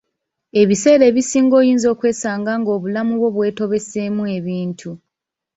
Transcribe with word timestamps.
Ebiseera 0.61 1.03
ebisinga 1.11 1.53
oyinza 1.61 1.87
okwesanga 1.93 2.51
ng'obulamu 2.59 3.13
bwo 3.19 3.29
bwetobeseemu 3.35 4.23
ebintu. 4.37 4.91